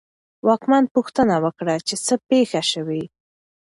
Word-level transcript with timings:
واکمن 0.47 0.83
پوښتنه 0.95 1.35
وکړه 1.45 1.75
چې 1.87 1.95
څه 2.05 2.13
پېښ 2.29 2.49
شوي. 2.73 3.03